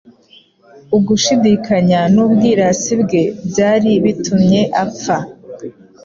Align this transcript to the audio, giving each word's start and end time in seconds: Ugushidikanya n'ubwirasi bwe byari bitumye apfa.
Ugushidikanya 0.97 2.01
n'ubwirasi 2.13 2.93
bwe 3.01 3.21
byari 3.47 3.91
bitumye 4.03 4.61
apfa. 4.83 5.17